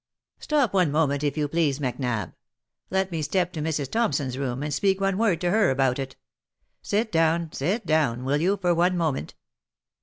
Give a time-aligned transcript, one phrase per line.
[0.39, 2.33] "Stop one moment, if you please, Macnab.
[2.89, 3.91] Let me step to Mrs.
[3.91, 6.15] Thompson's room, and speak one word to her about it.
[6.81, 9.35] Sit down, sit down, will you, for one moment."